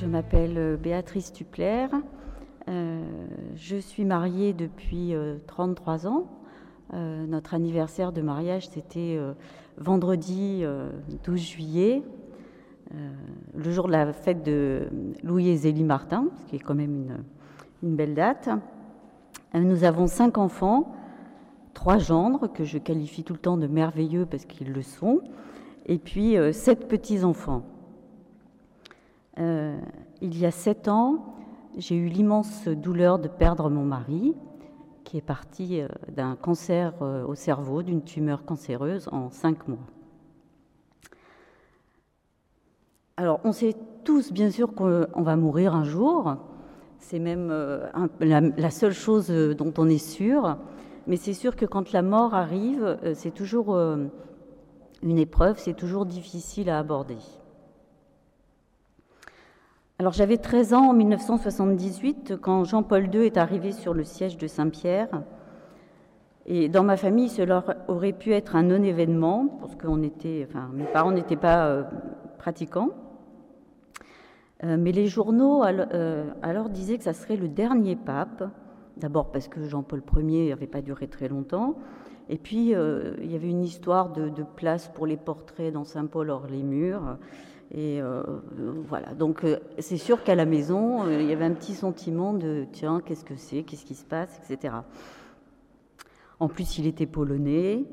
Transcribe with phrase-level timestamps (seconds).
[0.00, 1.86] je m'appelle Béatrice Tupler.
[2.68, 3.02] Euh,
[3.54, 5.14] je suis mariée depuis
[5.46, 6.26] 33 ans.
[6.92, 9.18] notre anniversaire de mariage, c'était
[9.78, 10.64] vendredi
[11.24, 12.02] 12 juillet,
[13.54, 14.88] le jour de la fête de
[15.22, 17.16] Louis et Zélie Martin, ce qui est quand même une,
[17.82, 18.48] une belle date.
[19.54, 20.94] Nous avons cinq enfants,
[21.74, 25.20] trois gendres que je qualifie tout le temps de merveilleux parce qu'ils le sont,
[25.86, 27.62] et puis sept petits-enfants.
[29.38, 29.78] Euh,
[30.22, 31.34] il y a sept ans,
[31.76, 34.34] j'ai eu l'immense douleur de perdre mon mari,
[35.04, 39.78] qui est parti euh, d'un cancer euh, au cerveau, d'une tumeur cancéreuse en cinq mois.
[43.18, 46.36] Alors, on sait tous, bien sûr, qu'on va mourir un jour.
[46.98, 47.48] C'est même
[48.20, 50.58] la, seule chose dont on est sûr.
[51.06, 56.68] Mais c'est sûr que quand la mort arrive, c'est toujours une épreuve, c'est toujours difficile
[56.68, 57.16] à aborder.
[59.98, 64.46] Alors j'avais 13 ans en 1978 quand Jean-Paul II est arrivé sur le siège de
[64.46, 65.08] Saint-Pierre.
[66.44, 71.12] Et dans ma famille, cela aurait pu être un non-événement, parce que enfin, mes parents
[71.12, 71.82] n'étaient pas euh,
[72.36, 72.90] pratiquants.
[74.64, 78.44] Euh, mais les journaux euh, alors disaient que ça serait le dernier pape,
[78.98, 81.74] d'abord parce que Jean-Paul Ier n'avait pas duré très longtemps,
[82.28, 86.48] et puis il y avait une histoire de place pour les portraits dans Saint-Paul hors
[86.48, 87.16] les murs.
[87.72, 88.22] Et euh,
[88.86, 92.32] voilà, donc euh, c'est sûr qu'à la maison, euh, il y avait un petit sentiment
[92.32, 94.74] de tiens, qu'est-ce que c'est, qu'est-ce qui se passe, etc.
[96.38, 97.84] En plus, il était polonais,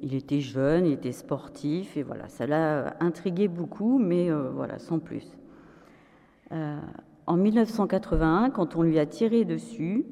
[0.00, 4.98] il était jeune, il était sportif, et voilà, ça l'a intrigué beaucoup, mais voilà, sans
[4.98, 5.38] plus.
[6.50, 10.04] en 1981, quand on lui a tiré dessus,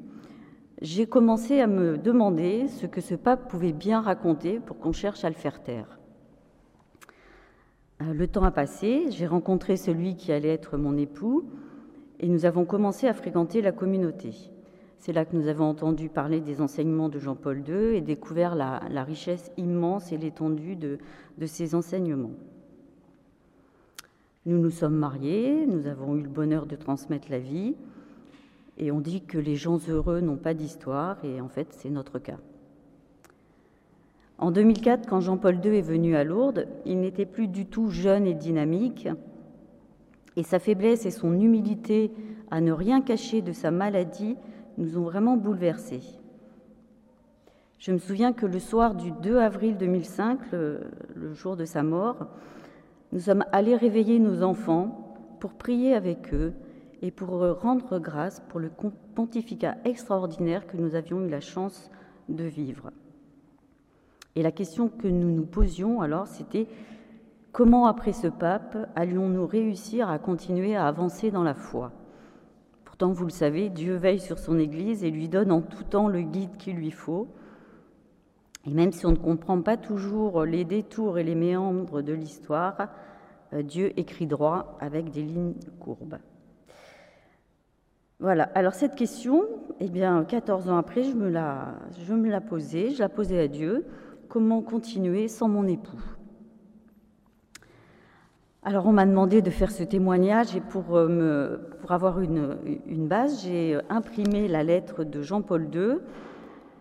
[0.81, 5.25] j'ai commencé à me demander ce que ce pape pouvait bien raconter pour qu'on cherche
[5.25, 6.00] à le faire taire.
[8.01, 11.45] Euh, le temps a passé, j'ai rencontré celui qui allait être mon époux
[12.19, 14.33] et nous avons commencé à fréquenter la communauté.
[14.97, 19.03] C'est là que nous avons entendu parler des enseignements de Jean-Paul II et découvert la,
[19.03, 20.99] richesse immense et l'étendue de,
[21.37, 22.35] de ses enseignements.
[24.45, 27.75] Nous nous sommes mariés, nous avons eu le bonheur de transmettre la vie,
[28.77, 32.19] et on dit que les gens heureux n'ont pas d'histoire, et en fait c'est notre
[32.19, 32.37] cas.
[34.41, 38.25] En 2004, quand Jean-Paul II est venu à Lourdes, il n'était plus du tout jeune
[38.25, 39.07] et dynamique,
[40.35, 42.11] et sa faiblesse et son humilité
[42.49, 44.35] à ne rien cacher de sa maladie
[44.79, 46.01] nous ont vraiment bouleversés.
[47.77, 52.25] Je me souviens que le soir du 2 avril 2005, le, jour de sa mort,
[53.11, 56.53] nous sommes allés réveiller nos enfants pour prier avec eux
[57.03, 57.29] et pour
[57.59, 58.71] rendre grâce pour le
[59.13, 61.91] pontificat extraordinaire que nous avions eu la chance
[62.27, 62.91] de vivre.
[64.35, 66.67] Et la question que nous nous posions alors, c'était
[67.51, 71.91] comment, après ce pape, allions-nous réussir à continuer à avancer dans la foi?
[72.85, 76.07] Pourtant, vous le savez, Dieu veille sur son Église et lui donne en tout temps
[76.07, 77.27] le guide qu'il lui faut.
[78.65, 82.89] Et même si on ne comprend pas toujours les détours et les méandres de l'histoire,
[83.53, 86.17] euh, Dieu écrit droit avec des lignes courbes.
[88.19, 89.45] Voilà, alors cette question,
[89.79, 91.73] eh bien, 14 ans après, je me la,
[92.05, 93.87] je me la posais, je la posais à Dieu
[94.31, 95.99] comment continuer sans mon époux.
[98.63, 101.57] Alors on m'a demandé de faire ce témoignage et pour, euh,
[101.89, 105.97] avoir une, base, j'ai imprimé la lettre de Jean-Paul II,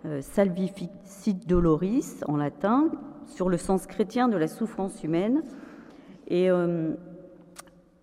[0.06, 2.88] euh, Salvificit Doloris en latin,
[3.26, 5.42] sur le sens chrétien de la souffrance humaine.
[6.28, 6.92] Et euh,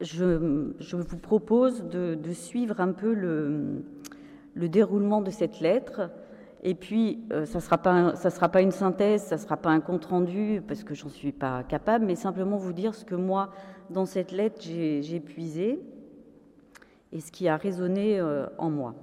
[0.01, 6.09] je, vous propose de, suivre un peu le déroulement de cette lettre
[6.63, 7.78] et puis, euh, ça ne sera,
[8.50, 12.06] pas une synthèse, ça ne sera pas un compte-rendu, parce que j'en suis pas capable,
[12.06, 13.51] mais simplement vous dire ce que moi,
[13.89, 15.80] dans cette lettre, j'ai puisé
[17.13, 18.95] et ce qui a résonné euh, en moi.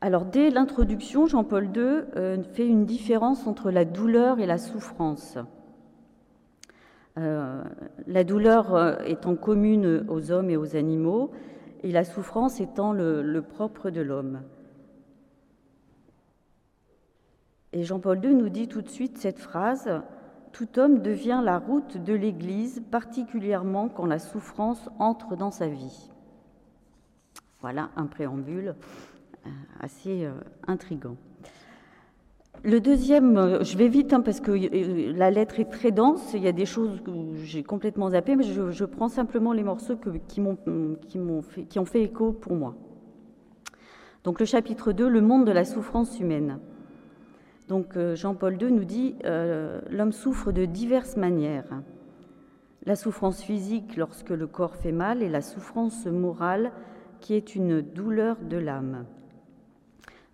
[0.00, 1.82] Alors, dès l'introduction, Jean-Paul II
[2.16, 5.38] euh, fait une différence entre la douleur et la souffrance.
[7.16, 11.30] la douleur étant commune aux hommes et aux animaux,
[11.82, 14.40] et la souffrance étant le propre de l'homme.
[17.72, 20.00] Et Jean-Paul II nous dit tout de suite cette phrase
[20.52, 26.10] Tout homme devient la route de l'Église, particulièrement quand la souffrance entre dans sa vie.
[27.60, 28.74] Voilà un préambule
[29.46, 29.50] euh,
[29.80, 30.32] assez euh,
[30.66, 31.16] intrigant.
[32.64, 34.52] Le deuxième, euh, je vais vite hein, parce que
[35.12, 37.10] la lettre est très dense, il y a des choses que
[37.44, 42.32] j'ai complètement zappées, mais je, prends simplement les morceaux qui, fait, qui ont fait écho
[42.32, 42.74] pour moi.
[44.24, 46.58] Donc le chapitre 2, le monde de la souffrance humaine.
[47.68, 51.82] Donc euh, Jean-Paul II nous dit euh, l'homme souffre de diverses manières.
[52.86, 56.72] la souffrance physique lorsque le corps fait mal et la souffrance morale
[57.20, 59.04] qui est une douleur de l'âme.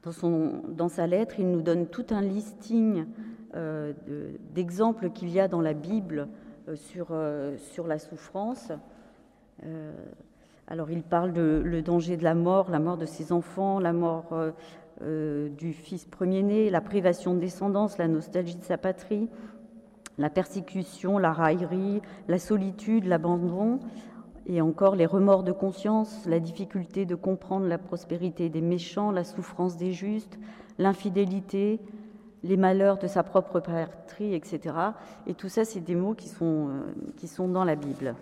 [0.05, 3.07] Dans, sa lettre, il nous donne tout un listing
[3.55, 3.95] euh,
[4.55, 6.29] d'exemples qu'il y a dans la Bible
[6.75, 7.09] sur,
[7.57, 8.71] sur la souffrance.
[10.67, 13.95] alors il parle de le danger de la mort, la mort de ses enfants, la
[13.95, 14.35] mort
[15.01, 19.29] du fils premier-né, la privation de descendance, la nostalgie de sa patrie,
[20.19, 23.81] la persécution, la raillerie, la solitude, l'abandon,
[24.47, 29.25] et encore les remords de conscience, la difficulté de comprendre la prospérité des méchants, la
[29.25, 30.39] souffrance des justes,
[30.79, 31.81] l'infidélité,
[32.43, 34.75] les malheurs de sa propre patrie, etc.
[35.27, 38.15] Et tout ça, c'est des mots qui sont, euh, dans la Bible.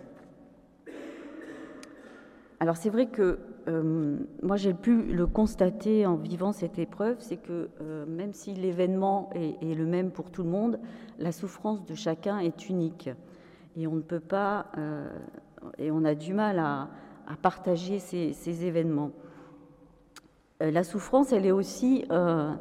[2.63, 7.35] Alors c'est vrai que euh, moi j'ai pu le constater en vivant cette épreuve, c'est
[7.35, 10.79] que euh, même si l'événement est, le même pour tout le monde,
[11.19, 13.09] la souffrance de chacun est unique.
[13.75, 14.67] Et on ne peut pas
[15.77, 16.89] et on a du mal à,
[17.41, 19.11] partager ces, événements.
[20.61, 22.53] Euh, la souffrance, elle est aussi, euh,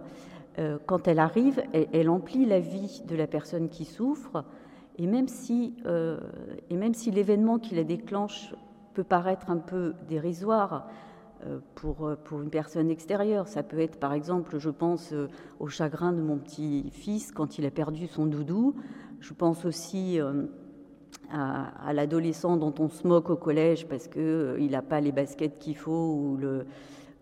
[0.59, 4.45] euh, quand elle arrive, elle, emplit la vie de la personne qui souffre,
[4.99, 5.75] et même si,
[6.69, 8.55] et même si l'événement qui la déclenche
[8.93, 10.89] peut paraître un peu dérisoire,
[11.75, 13.49] pour, pour, une personne extérieure.
[13.49, 15.13] Ça peut être, par exemple, je pense
[15.59, 18.77] au chagrin de mon petit-fils quand il a perdu son doudou.
[19.19, 20.21] Je pense aussi
[21.33, 25.59] à, l'adolescent dont on se moque au collège parce qu'il euh, n'a pas les baskets
[25.59, 26.67] qu'il faut ou, le,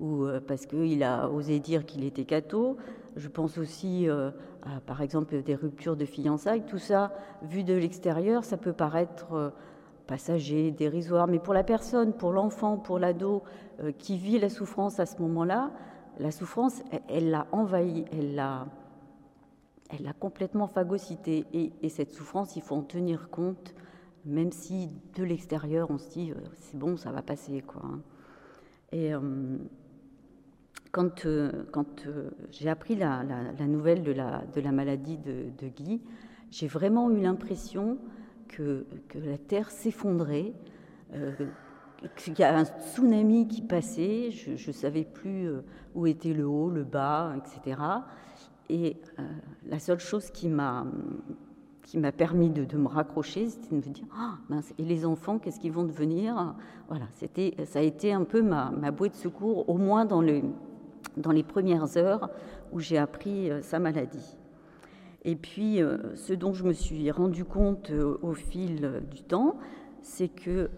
[0.01, 2.77] ou euh, parce qu'il a osé dire qu'il était catho.
[3.17, 4.31] Je pense aussi euh,
[4.63, 6.65] à, par exemple, des ruptures de fiançailles.
[6.67, 7.13] Tout ça,
[7.43, 9.53] vu de l'extérieur, ça peut paraître
[10.11, 13.43] passager, dérisoire, mais pour la personne, pour l'enfant, pour l'ado
[13.97, 15.71] qui vit la souffrance à ce moment-là,
[16.19, 18.67] la souffrance, elle l'a envahi, elle l'a
[19.89, 21.47] elle complètement phagocyté.
[21.53, 23.75] Et, et, cette souffrance, il faut en tenir compte
[24.25, 27.65] même si de l'extérieur on se dit euh, c'est bon, ça va passer.
[27.83, 28.01] Hein.
[28.93, 29.57] Et euh,
[30.93, 32.07] quand, euh, quand
[32.51, 33.23] j'ai appris la,
[33.61, 36.03] nouvelle de la, de la maladie de, Guy,
[36.51, 37.99] j'ai vraiment eu l'impression
[38.51, 40.53] que, la Terre s'effondrait,
[42.17, 45.49] qu'il y a un tsunami qui passait, je ne savais plus
[45.95, 47.81] où était le haut, le bas, etc.
[48.69, 48.97] Et
[49.67, 50.87] la seule chose qui m'a
[51.91, 55.41] qui m'a permis de, me raccrocher, c'était de me dire ah, mince, et les enfants,
[55.41, 56.55] qu'est-ce qu'ils vont devenir?
[56.87, 60.43] Voilà, ça a été un peu ma, ma bouée de secours, au moins dans, le,
[61.17, 62.31] dans les premières heures
[62.71, 64.37] où j'ai appris euh, sa maladie.
[65.23, 69.59] Et puis, euh, ce dont je me suis rendu compte euh, au fil du temps,
[70.03, 70.71] c'est que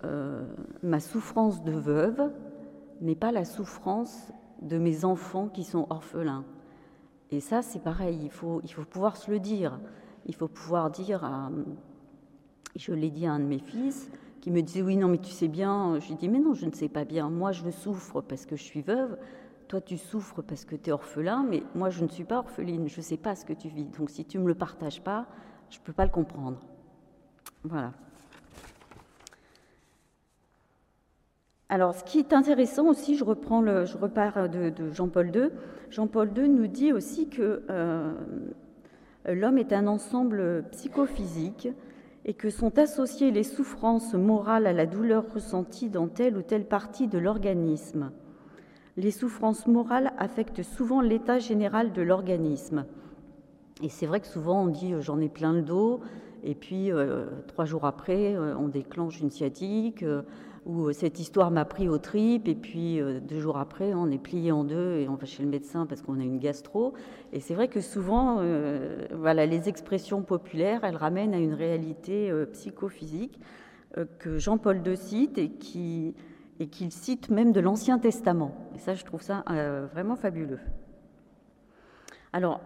[0.83, 2.33] ma souffrance de veuve
[3.01, 6.45] n'est pas la souffrance de mes enfants qui sont orphelins.
[7.31, 9.79] Et ça, c'est pareil, il faut, il faut pouvoir se le dire.
[10.27, 11.25] Il faut pouvoir dire,
[12.75, 14.11] je l'ai dit à un de mes fils,
[14.43, 16.67] qui me disait oui non mais tu sais bien, je lui dis mais non je
[16.67, 19.17] ne sais pas bien, moi je souffre parce que je suis veuve,
[19.73, 22.91] toi tu souffres parce que tu es orphelin, mais moi je ne suis pas orpheline,
[22.91, 25.03] je ne sais pas ce que tu vis, donc si tu ne me le partages
[25.03, 25.25] pas,
[25.71, 26.61] je ne peux pas le comprendre.
[27.65, 27.95] Voilà.
[31.71, 35.49] Alors, ce qui est intéressant aussi, je reprends le, repars de, Jean-Paul II.
[35.89, 38.13] Jean-Paul II nous dit aussi que euh,
[39.25, 41.69] l'homme est un ensemble psychophysique
[42.27, 46.67] et que sont associées les souffrances morales à la douleur ressentie dans telle ou telle
[46.67, 48.13] partie de l'organisme.
[48.97, 52.85] Les souffrances morales affectent souvent l'état général de l'organisme.
[53.83, 56.01] Et c'est vrai que souvent on dit euh, j'en ai plein le dos,
[56.45, 60.23] et puis euh, trois jours après euh, on déclenche une sciatique, euh,
[60.93, 64.63] cette histoire m'a pris aux tripes, et puis deux jours après, on est plié en
[64.63, 66.93] deux et on va chez le médecin parce qu'on a une gastro.
[67.33, 68.41] Et c'est vrai que souvent,
[69.13, 73.41] voilà, les expressions populaires, elles ramènent à une réalité psychophysique
[74.21, 76.15] que Jean-Paul II cite et qui
[76.63, 78.53] et qu'il cite même de l'Ancien Testament.
[78.77, 79.45] Et ça, je trouve ça
[79.93, 80.61] vraiment fabuleux.
[82.33, 82.61] Alors,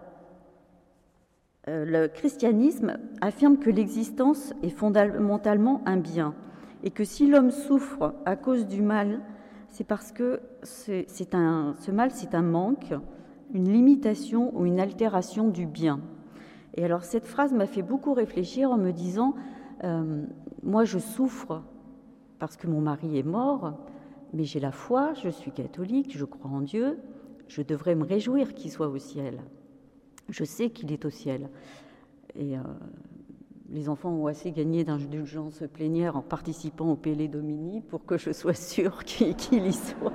[1.65, 6.35] le christianisme affirme que l'existence est fondamentalement un bien
[6.83, 9.19] et que si l'homme souffre à cause du mal,
[9.69, 12.93] c'est parce que c'est un, ce mal, c'est un manque,
[13.51, 16.01] une limitation ou une altération du bien.
[16.75, 19.33] Et alors cette phrase m'a fait beaucoup réfléchir en me disant,
[19.83, 20.23] euh,
[20.61, 21.63] moi je souffre
[22.39, 23.73] parce que mon mari est mort,
[24.33, 26.97] mais j'ai la foi, je suis catholique, je crois en Dieu,
[27.47, 29.39] je devrais me réjouir qu'il soit au ciel.
[30.29, 31.49] Je sais qu'il est au ciel.
[32.35, 32.61] Et euh,
[33.69, 38.31] les enfants ont assez gagné d'indulgence plénière en participant au Pélé Domini pour que je
[38.31, 40.13] sois sûre qu'il y soit.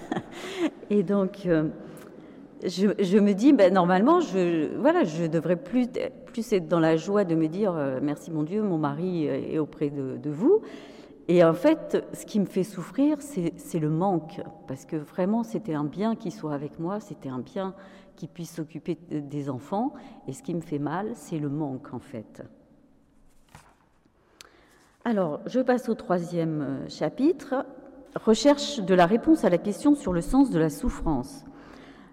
[0.90, 1.68] Et donc, euh,
[2.64, 5.88] je, me dis, ben, normalement, je, voilà, je devrais plus,
[6.52, 9.90] être dans la joie de me dire, euh, merci mon Dieu, mon mari est auprès
[9.90, 10.60] de, vous.
[11.32, 15.74] Et en fait, ce qui me fait souffrir, c'est le manque, parce que vraiment, c'était
[15.74, 17.72] un bien qui soit avec moi, c'était un bien
[18.16, 19.94] qui puisse s'occuper des enfants,
[20.26, 22.42] et ce qui me fait mal, c'est le manque, en fait.
[25.04, 27.64] Alors, je passe au troisième euh, chapitre,
[28.16, 31.44] recherche de la réponse à la question sur le sens de la souffrance.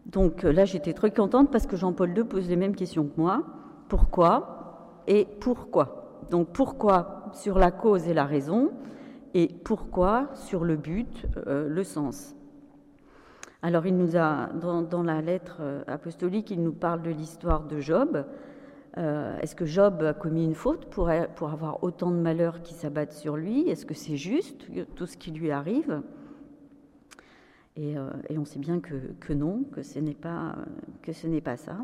[0.06, 3.20] Donc euh, là, j'étais très contente parce que Jean-Paul II pose les mêmes questions que
[3.20, 3.44] moi.
[3.90, 6.22] Pourquoi et pourquoi?
[6.30, 8.70] Donc pourquoi sur la cause et la raison
[9.40, 12.36] et pourquoi sur le but, euh, le sens?
[13.62, 17.80] Alors il nous a, dans, la lettre euh, apostolique, il nous parle de l'histoire de
[17.80, 18.26] Job.
[18.96, 23.14] Est-ce que Job a commis une faute pour, pour avoir autant de malheurs qui s'abattent
[23.14, 23.70] sur lui?
[23.70, 24.66] Est-ce que c'est juste
[24.96, 26.02] tout ce qui lui arrive?
[27.80, 30.56] Euh, et, on sait bien que, non, que ce n'est pas,
[31.02, 31.78] que pas ça.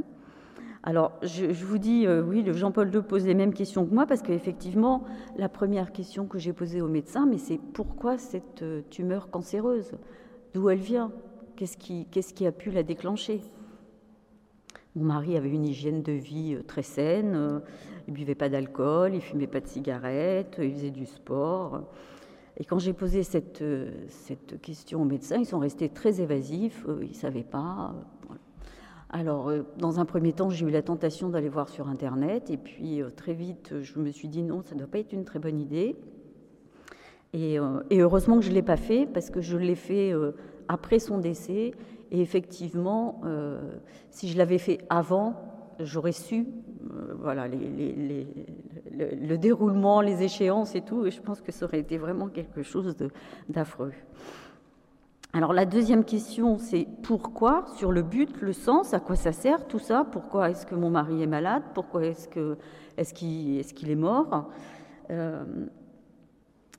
[0.86, 4.22] Alors, je, vous dis, euh, oui, Jean-Paul II pose les mêmes questions que moi, parce
[4.22, 5.06] qu'effectivement,
[5.38, 9.94] la première question que j'ai posée au médecin, mais c'est pourquoi cette euh, tumeur cancéreuse?
[10.54, 11.12] D'où elle vient?
[11.56, 13.40] Qu'est-ce qui, a pu la déclencher?
[14.96, 17.62] Mon mari avait une hygiène de vie très saine,
[18.08, 21.84] il buvait pas d'alcool, il fumait pas de cigarettes, il faisait du sport.
[22.58, 26.86] Et quand j'ai posé cette, euh, cette, question aux médecins, ils sont restés très évasifs,
[26.88, 27.96] euh, ils ne savaient pas.
[29.15, 32.58] Alors, euh, dans un premier temps, j'ai eu la tentation d'aller voir sur Internet, et
[32.58, 35.39] puis très vite, je me suis dit non, ça ne doit pas être une très
[35.39, 35.96] bonne idée.
[37.32, 37.58] Et,
[37.89, 40.13] et heureusement que je ne l'ai pas fait, parce que je l'ai fait
[40.67, 41.72] après son décès,
[42.12, 43.22] et effectivement,
[44.12, 45.34] si je l'avais fait avant,
[45.79, 46.46] j'aurais su
[47.20, 48.27] voilà, les,
[48.91, 52.63] le, déroulement, les échéances et tout, et je pense que ça aurait été vraiment quelque
[52.63, 52.96] chose
[53.50, 53.93] d'affreux.
[55.36, 59.68] Alors la deuxième question, c'est pourquoi Sur le but, le sens, à quoi ça sert
[59.68, 60.06] tout ça?
[60.12, 61.63] Pourquoi est-ce que mon mari est malade?
[61.74, 62.28] Pourquoi est-ce
[63.13, 64.50] qu'il est, mort?
[65.10, 65.44] Euh,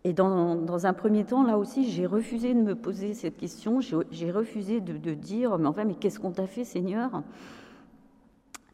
[0.05, 3.81] Et dans, un premier temps, là aussi, j'ai refusé de me poser cette question.
[3.81, 7.25] J'ai refusé de, de, dire, mais enfin, mais qu'est-ce qu'on t'a fait, Seigneur?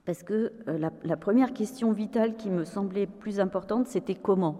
[0.04, 4.58] Parce que euh, la, première question vitale qui me semblait plus importante, c'était comment?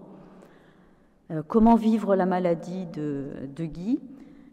[1.29, 3.99] Euh, Comment vivre la maladie de, Guy?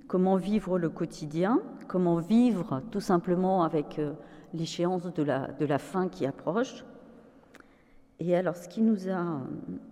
[0.09, 4.13] Comment vivre le quotidien Comment vivre tout simplement avec euh,
[4.55, 6.85] l'échéance de la, de la fin qui approche
[8.21, 9.43] et alors, ce qui nous a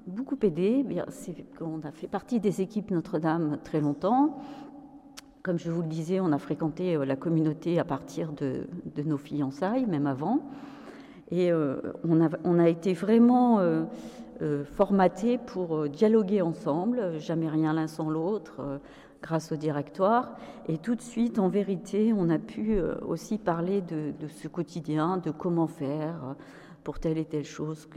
[0.09, 4.39] beaucoup aidé, eh c'est qu'on a fait partie des équipes Notre-Dame très longtemps.
[5.45, 9.17] Comme je vous le disais, on a fréquenté la communauté à partir de, de nos
[9.17, 10.41] fiançailles, même avant.
[11.31, 13.83] Et euh, on, a, on, a, été vraiment euh,
[14.43, 18.81] euh, formatés pour dialoguer ensemble, jamais rien l'un sans l'autre,
[19.27, 20.37] grâce au directoire.
[20.69, 25.31] Et tout de suite, en vérité, on a pu aussi parler de, ce quotidien, de
[25.31, 26.37] comment faire
[26.85, 27.89] pour telle et telle chose.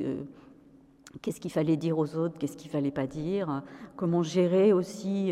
[1.22, 3.64] Qu'est-ce qu'il fallait dire aux autres, qu'est-ce qu'il fallait pas dire,
[3.96, 5.32] comment gérer aussi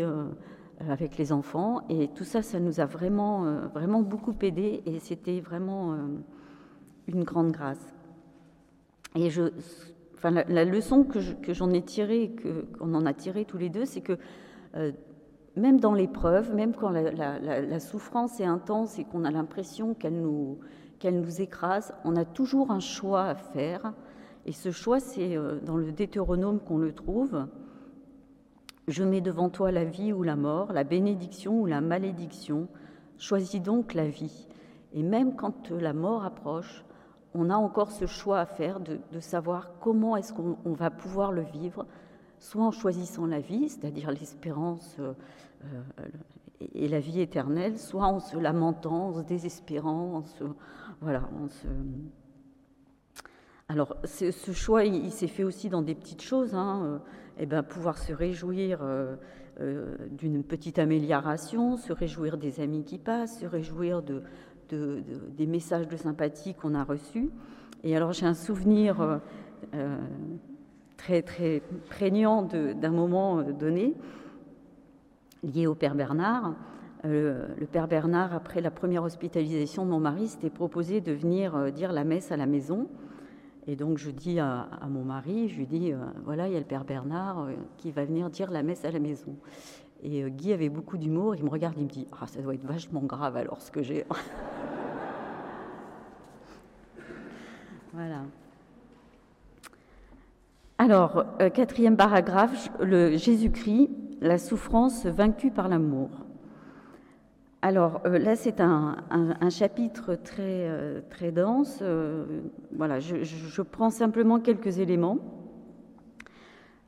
[0.88, 1.82] avec les enfants.
[1.88, 5.96] Et tout ça, ça nous a vraiment, vraiment beaucoup aidé et c'était vraiment
[7.08, 7.94] une grande grâce.
[9.16, 9.50] Et je,
[10.18, 11.20] enfin, la, leçon que,
[11.52, 12.34] j'en ai tirée,
[12.78, 14.18] qu'on en a tiré tous les deux, c'est que
[14.76, 14.92] euh,
[15.58, 20.58] même dans l'épreuve, même quand la, souffrance est intense et qu'on a l'impression qu'elle nous,
[20.98, 23.92] qu'elle nous écrase, on a toujours un choix à faire.
[24.46, 27.46] Et ce choix, c'est euh, dans le Deutéronome qu'on le trouve.
[28.86, 32.68] Je mets devant toi la vie ou la mort, la bénédiction ou la malédiction.
[33.18, 34.48] Choisis donc la vie.
[34.94, 36.84] Et même quand la mort approche,
[37.34, 41.42] on a encore ce choix à faire de, savoir comment est-ce qu'on va pouvoir le
[41.42, 41.86] vivre,
[42.38, 45.12] soit en choisissant la vie, c'est-à-dire l'espérance euh, euh,
[46.74, 50.44] et la vie éternelle, soit en se lamentant, en se désespérant, en se,
[51.00, 51.28] voilà,
[53.68, 56.54] Alors, ce choix, il, s'est fait aussi dans des petites choses.
[56.54, 56.98] Hein, euh,
[57.40, 58.80] eh ben, pouvoir se réjouir
[59.60, 64.22] d'une petite amélioration, se réjouir des amis qui passent, se réjouir de,
[64.70, 67.30] des messages de sympathie qu'on a reçus.
[67.84, 69.18] Et alors j'ai un souvenir euh,
[69.74, 69.96] euh,
[70.96, 73.94] très très prégnant d'un moment euh, donné
[75.42, 76.54] lié au Père Bernard.
[77.04, 81.92] le Père Bernard, après la première hospitalisation de mon mari, s'était proposé de venir dire
[81.92, 82.88] la messe à la maison.
[83.66, 85.92] Et donc je dis à, mon mari, je lui dis,
[86.24, 88.98] voilà, il y a le Père Bernard qui va venir dire la messe à la
[88.98, 89.36] maison.
[90.02, 92.66] Et Guy avait beaucoup d'humour, il me regarde, il me dit, ah, ça doit être
[92.66, 94.04] vachement grave alors ce que j'ai.
[97.92, 98.22] Voilà.
[100.78, 106.10] Alors, euh, quatrième paragraphe, le Jésus-Christ, la souffrance vaincue par l'amour.
[107.60, 108.96] Alors là, c'est un,
[109.50, 110.70] chapitre très,
[111.10, 111.82] très dense.
[112.72, 115.18] voilà, je, prends simplement quelques éléments.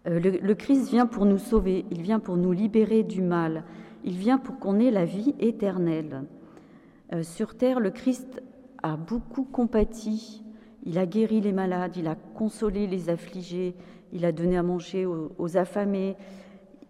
[0.06, 3.64] le, Christ vient pour nous sauver, il vient pour nous libérer du mal,
[4.04, 6.22] il vient pour qu'on ait la vie éternelle.
[7.22, 8.40] sur terre, le Christ
[8.82, 10.44] a beaucoup compati,
[10.84, 13.75] il a guéri les malades, il a consolé les affligés,
[14.12, 16.16] il a donné à manger aux, affamés.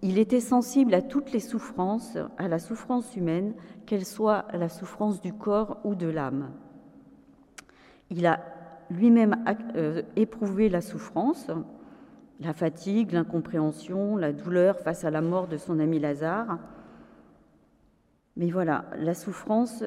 [0.03, 3.55] Il était sensible à toutes les souffrances, à la souffrance humaine,
[3.87, 6.51] qu'elle soit la souffrance du corps ou de l'âme.
[8.09, 8.41] Il a
[8.91, 9.45] lui-même
[9.77, 11.51] euh, éprouvé la souffrance,
[12.41, 16.59] la fatigue, l'incompréhension, la douleur face à la mort de son ami Lazare.
[18.37, 19.85] Mais voilà, la souffrance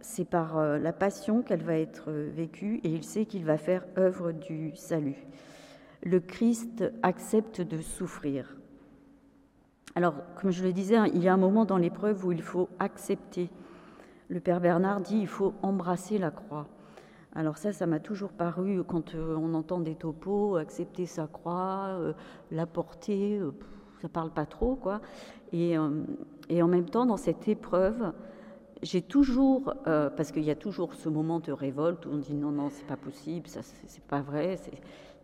[0.00, 3.58] c'est par euh, la passion qu'elle va être euh, vécue et il sait qu'il va
[3.58, 5.26] faire œuvre du salut.
[6.02, 8.56] Le Christ accepte de souffrir.
[9.94, 12.42] Alors, comme je le disais, hein, il y a un moment dans l'épreuve où il
[12.42, 13.50] faut accepter.
[14.28, 16.68] Le Père Bernard dit il faut embrasser la croix.
[17.34, 21.96] Alors ça, ça m'a toujours paru quand euh, on entend des topos, accepter sa croix,
[22.50, 23.40] la porter,
[24.02, 25.00] ça parle pas trop, quoi.
[25.52, 25.74] Et,
[26.48, 28.12] et en même temps, dans cette épreuve,
[28.82, 32.34] j'ai toujours, euh, parce qu'il y a toujours ce moment de révolte où on dit
[32.34, 34.58] non, non, c'est pas possible, ça, c'est pas vrai.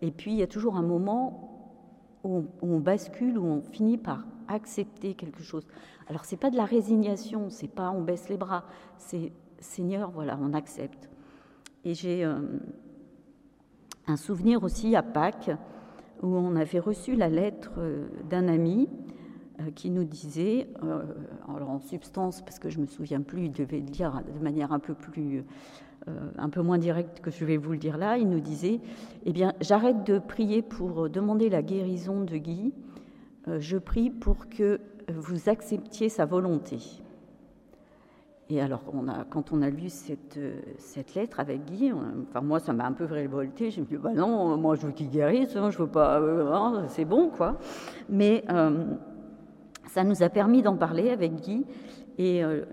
[0.02, 1.78] Et puis il y a toujours un moment
[2.22, 5.66] où on, bascule, où on finit par accepter quelque chose.
[6.08, 8.64] Alors c'est pas de la résignation, c'est pas on baisse les bras,
[8.98, 11.08] c'est Seigneur, voilà, on accepte.
[11.84, 12.40] Et j'ai euh,
[14.06, 15.50] un souvenir aussi à Pâques
[16.22, 18.88] où on avait reçu la lettre euh, d'un ami
[19.60, 21.02] euh, qui nous disait, euh,
[21.48, 24.78] en substance, parce que je me souviens plus, il devait le dire de manière un
[24.78, 25.44] peu plus,
[26.38, 28.16] un peu moins directe que je vais vous le dire là.
[28.16, 28.80] Il nous disait,
[29.24, 32.72] eh bien, j'arrête de prier pour demander la guérison de Guy.
[33.46, 36.78] Je prie pour que vous acceptiez sa volonté.
[38.48, 38.82] Et alors,
[39.30, 40.38] quand on a lu cette,
[40.78, 43.70] cette lettre avec Guy, enfin moi, ça m'a un peu révolté.
[43.70, 46.84] Je me dit, bah non, moi, je veux qu'il guérisse, hein, je veux pas, hein,
[46.88, 47.58] c'est bon, quoi.
[48.08, 48.44] Mais
[49.86, 51.64] ça nous a permis d'en parler avec Guy
[52.18, 52.64] et, euh,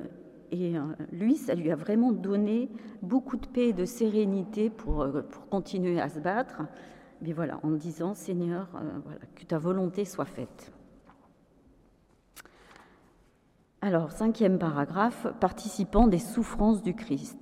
[0.53, 2.69] euh, lui, ça lui a vraiment donné
[3.01, 6.61] beaucoup de paix et de sérénité euh, pour continuer à se battre.
[7.23, 10.73] Mais voilà, en disant Seigneur, voilà, que ta volonté soit faite.
[13.81, 17.39] Alors, cinquième paragraphe, participant des souffrances du Christ.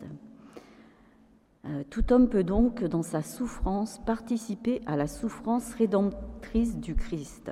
[1.90, 7.52] tout homme peut donc, dans sa souffrance, participer à la souffrance rédemptrice du Christ.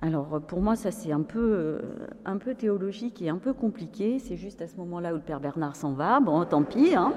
[0.00, 1.80] Alors pour moi, ça c'est un peu, euh,
[2.26, 4.18] un peu théologique et un peu compliqué.
[4.18, 6.20] C'est juste à ce moment-là où le Père Bernard s'en va.
[6.20, 6.94] Bon, tant pis.
[6.94, 7.14] Hein.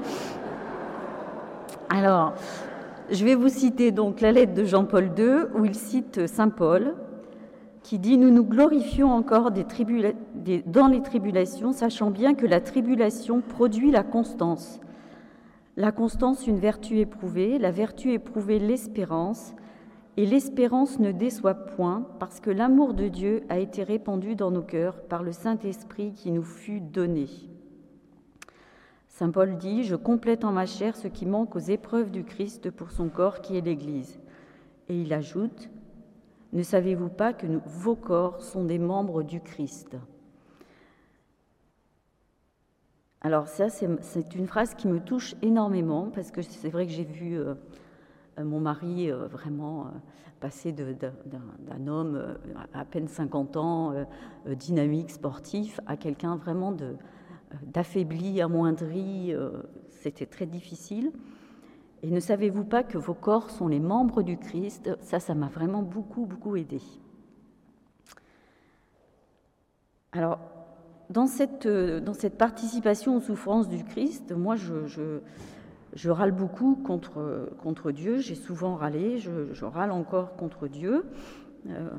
[1.89, 2.35] Alors,
[3.11, 6.95] je vais vous citer donc la lettre de Jean-Paul II où il cite Saint Paul
[7.83, 13.91] qui dit Nous nous glorifions encore dans les tribulations, sachant bien que la tribulation produit
[13.91, 14.79] la constance.
[15.77, 19.53] La constance, une vertu éprouvée, la vertu éprouvée, l'espérance,
[20.17, 24.61] et l'espérance ne déçoit point, parce que l'amour de Dieu a été répandu dans nos
[24.61, 27.48] cœurs par le Saint-Esprit qui nous fut donné.
[29.19, 32.71] Saint Paul dit, Je complète en ma chair ce qui manque aux épreuves du Christ
[32.71, 34.17] pour son corps qui est l'Église.
[34.87, 35.69] Et il ajoute,
[36.53, 39.97] Ne savez-vous pas que vos corps sont des membres du Christ?
[43.19, 47.03] Alors ça, c'est une phrase qui me touche énormément, parce que c'est vrai que j'ai
[47.03, 47.37] vu...
[47.37, 47.55] Euh,
[48.41, 49.89] mon mari euh, vraiment euh,
[50.39, 52.37] passé d'un homme
[52.73, 53.93] à peine 50 ans,
[54.45, 56.71] dynamique, sportif, à quelqu'un vraiment
[57.63, 59.33] d'affaibli, amoindri.
[59.89, 61.11] C'était très difficile.
[62.01, 64.89] Et ne savez-vous pas que vos corps sont les membres du Christ?
[65.01, 66.81] Ça, ça m'a vraiment beaucoup, beaucoup aidé.
[70.13, 70.39] Alors,
[71.09, 77.91] dans cette, dans cette participation aux souffrances du Christ, moi, je râle beaucoup contre, contre
[77.91, 81.05] Dieu, j'ai souvent râlé, je, râle encore contre Dieu.
[81.67, 81.89] Euh,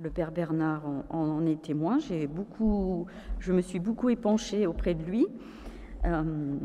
[0.00, 1.98] le père Bernard en, est témoin.
[1.98, 3.06] J'ai beaucoup,
[3.38, 5.26] je me suis beaucoup épanchée auprès de lui.
[6.04, 6.56] Euh,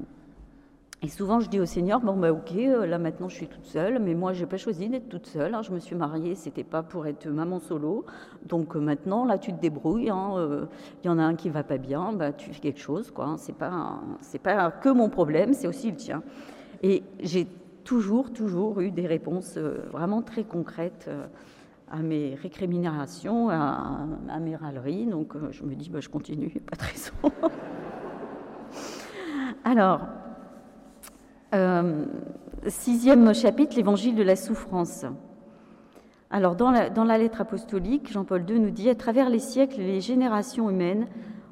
[1.02, 3.66] et souvent, je dis au Seigneur, bon, bah, ok, euh, là maintenant je suis toute
[3.66, 5.54] seule, mais moi, j'ai pas choisi d'être toute seule.
[5.54, 5.62] Hein.
[5.62, 8.06] je me suis mariée, c'était pas pour être maman solo.
[8.46, 10.06] Donc euh, maintenant, là, tu te débrouilles.
[10.06, 10.68] Il hein,
[11.04, 13.26] y en a un qui va pas bien, bah, tu fais quelque chose, quoi.
[13.26, 13.38] Hein.
[13.38, 16.24] c'est pas, c'est pas que mon problème, c'est aussi le tien.
[16.84, 17.48] Et j'ai
[17.84, 21.10] toujours, toujours eu des réponses vraiment très concrètes
[21.94, 25.06] à mes récriminations, à, mes râleries.
[25.06, 27.14] Donc je me dis, bah, je continue, pas de raison.
[29.64, 30.02] Alors.
[31.54, 32.06] Euh,
[32.68, 35.06] sixième chapitre, l'évangile de la souffrance.
[36.32, 40.02] Alors, dans la, lettre apostolique, Jean-Paul II nous dit À travers les siècles et les
[40.02, 41.08] générations humaines,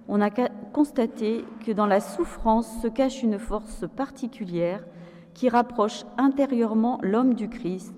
[0.07, 0.31] on a
[0.73, 4.83] constaté que dans la souffrance se cache une force particulière
[5.35, 7.93] qui rapproche intérieurement l'homme du Christ,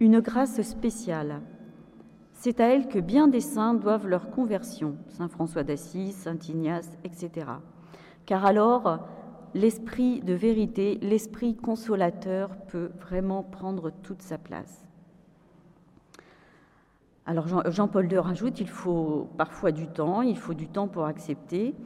[0.00, 1.42] une grâce spéciale.
[2.44, 6.90] C'est à elle que bien des saints doivent leur conversion, Saint François d'Assise, Saint Ignace,
[7.04, 7.46] etc.
[8.26, 8.98] Car alors,
[9.54, 14.84] l'esprit de vérité, l'esprit consolateur peut vraiment prendre toute sa place.
[17.26, 21.76] Alors Jean-Paul II rajoute, il faut parfois du temps, il faut du temps pour accepter,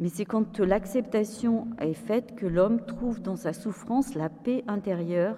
[0.00, 5.36] mais c'est quand l'acceptation est faite que l'homme trouve dans sa souffrance la paix intérieure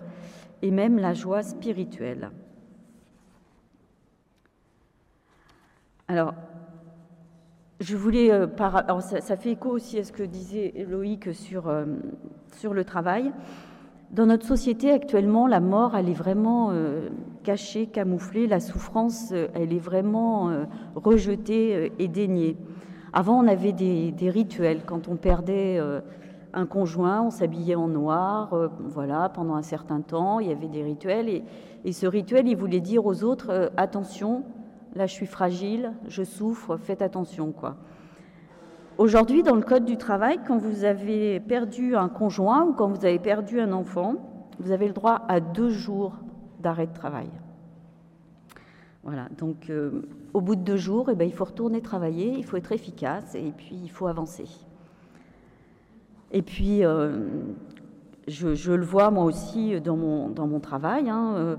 [0.62, 2.30] et même la joie spirituelle.
[6.10, 6.34] Alors,
[7.78, 8.48] je voulais, euh,
[8.98, 11.84] ça, fait écho aussi à ce que disait Loïc sur, euh,
[12.50, 13.30] sur le travail.
[14.10, 17.10] Dans notre société actuellement, la mort, elle est vraiment euh,
[17.44, 18.48] cachée, camouflée.
[18.48, 20.50] La souffrance, elle est vraiment
[20.96, 22.56] rejetée et déniée.
[23.12, 24.82] Avant, on avait des, rituels.
[24.84, 25.78] Quand on perdait
[26.52, 30.40] un conjoint, on s'habillait en noir, voilà, pendant un certain temps.
[30.40, 31.28] Il y avait des rituels.
[31.28, 31.44] Et,
[31.84, 34.42] et ce rituel, il voulait dire aux autres attention,
[34.94, 37.76] là je suis fragile, je souffre, faites attention quoi.
[38.98, 43.06] Aujourd'hui, dans le Code du travail, quand vous avez perdu un conjoint ou quand vous
[43.06, 44.16] avez perdu un enfant,
[44.58, 46.16] vous avez le droit à deux jours
[46.58, 47.30] d'arrêt de travail.
[49.02, 50.02] Voilà, donc euh,
[50.34, 53.34] au bout de deux jours, eh ben, il faut retourner travailler, il faut être efficace
[53.34, 54.44] et puis il faut avancer.
[56.32, 57.26] Et puis, euh,
[58.28, 61.08] je, le vois moi aussi dans mon, travail.
[61.08, 61.56] Hein, euh,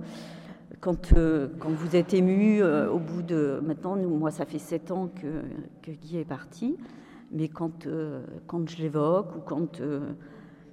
[0.81, 3.61] quand, euh, quand vous êtes ému euh, au bout de...
[3.63, 5.43] Maintenant, moi, ça fait sept ans que,
[5.83, 6.75] que Guy est parti,
[7.31, 9.79] mais quand, euh, quand je l'évoque ou quand,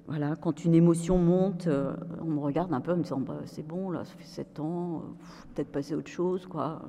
[0.07, 1.69] voilà, quand une émotion monte,
[2.21, 4.59] on me regarde un peu en me disant bah, c'est bon, là, ça fait sept
[4.59, 5.03] ans,
[5.53, 6.81] peut-être passer autre chose, quoi.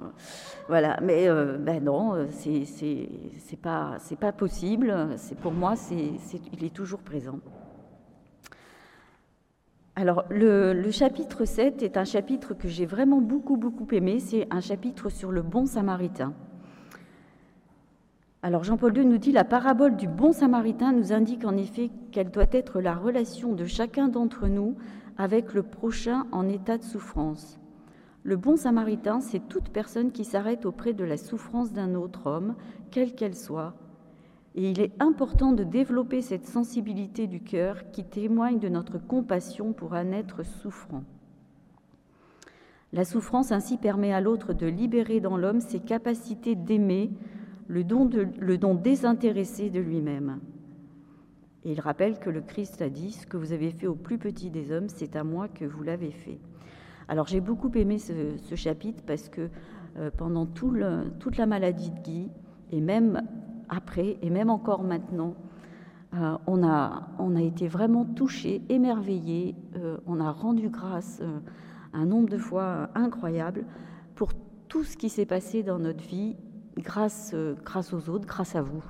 [0.69, 1.29] Voilà, mais
[1.59, 4.95] ben non, c'est pas, pas possible.
[5.43, 6.13] Pour moi, c'est
[6.55, 7.39] il est toujours présent.
[10.01, 14.19] Alors, le, chapitre 7 est un chapitre que j'ai vraiment beaucoup, beaucoup aimé.
[14.19, 16.33] C'est un chapitre sur le bon samaritain.
[18.43, 22.31] Alors, Jean-Paul II nous dit La parabole du bon samaritain nous indique en effet quelle
[22.31, 24.75] doit être la relation de chacun d'entre nous
[25.19, 27.61] avec le prochain en état de souffrance.
[28.23, 32.55] Le bon samaritain, c'est toute personne qui s'arrête auprès de la souffrance d'un autre homme,
[32.91, 33.75] quelle qu'elle soit,
[34.55, 39.73] et il est important de développer cette sensibilité du cœur qui témoigne de notre compassion
[39.73, 41.05] pour un être souffrant.
[42.93, 47.13] La souffrance ainsi permet à l'autre de libérer dans l'homme ses capacités d'aimer,
[47.69, 50.41] le don, désintéressé de lui-même.
[51.65, 54.19] Et il rappelle que le Christ a dit, ce que vous avez fait au plus
[54.19, 56.41] petit des hommes, c'est à moi que vous l'avez fait.
[57.07, 59.49] Alors j'ai beaucoup aimé ce, chapitre parce que
[59.97, 62.31] euh, pendant toute la maladie de Guy,
[62.73, 63.23] et même
[63.71, 65.35] après, et même encore maintenant,
[66.13, 71.39] euh, on, a, on a été vraiment touchés, émerveillés, euh, on a rendu grâce euh,
[71.93, 73.65] un nombre de fois incroyable
[74.17, 74.33] pour
[74.69, 76.37] tout ce qui s'est passé dans notre vie
[76.79, 78.83] grâce, grâce aux autres, grâce à vous.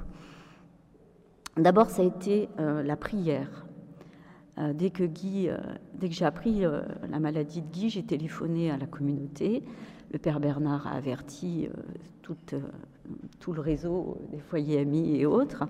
[1.57, 3.67] D'abord, ça a été la prière.
[4.75, 5.49] dès que Guy,
[5.95, 9.65] dès que j'ai appris la maladie de Guy, j'ai téléphoné à la communauté.
[10.13, 11.69] Le père Bernard a averti
[12.23, 12.55] toute
[13.39, 15.65] tout le réseau des foyers amis et autres.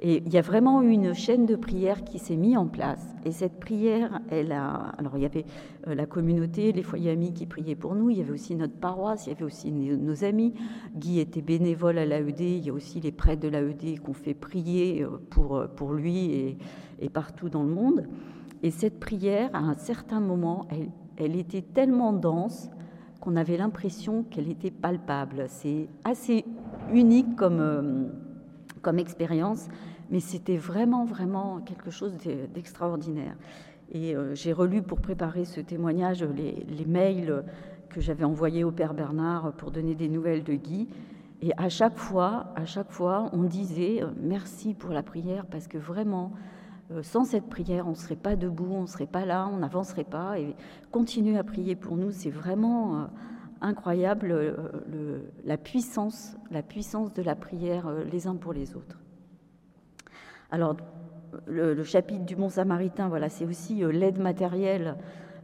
[0.00, 3.04] Et il y a vraiment une chaîne de prière qui s'est mise en place.
[3.24, 4.52] Et cette prière, elle.
[4.52, 5.44] Alors, il y avait
[5.88, 8.08] euh, la communauté, les foyers amis qui priaient pour nous.
[8.08, 10.54] Il y avait aussi notre paroisse, il y avait aussi nos, amis.
[10.94, 12.40] Guy était bénévole à l'AED.
[12.40, 15.92] Il y a aussi les prêtres de l'AED qu'on fait prier euh, pour, euh, pour
[15.92, 16.58] lui et,
[17.00, 18.06] et, partout dans le monde.
[18.62, 22.70] Et cette prière, à un certain moment, elle, elle était tellement dense
[23.20, 25.46] qu'on avait l'impression qu'elle était palpable.
[25.48, 26.44] C'est assez
[26.92, 28.06] unique comme, euh,
[28.82, 29.68] comme expérience,
[30.10, 32.14] mais c'était vraiment, vraiment quelque chose
[32.54, 33.36] d'extraordinaire.
[33.92, 37.44] Et euh, j'ai relu pour préparer ce témoignage les, les mails
[37.88, 40.88] que j'avais envoyés au Père Bernard pour donner des nouvelles de Guy.
[41.40, 45.68] Et à chaque fois, à chaque fois, on disait euh, merci pour la prière parce
[45.68, 46.32] que vraiment,
[47.02, 50.04] sans cette prière, on ne serait pas debout, on ne serait pas là, on n'avancerait
[50.04, 50.38] pas.
[50.38, 50.56] Et
[50.90, 53.08] continuer à prier pour nous, c'est vraiment
[53.60, 58.98] incroyable euh, la puissance, la puissance de la prière euh, les uns pour les autres.
[60.50, 60.76] Alors,
[61.46, 64.96] le, chapitre du Bon Samaritain, voilà, c'est aussi euh, l'aide matérielle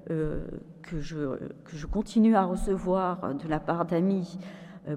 [0.06, 4.38] que, je, que je continue à recevoir de la part d'amis